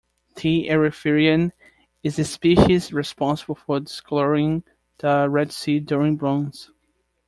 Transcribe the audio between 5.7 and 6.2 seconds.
during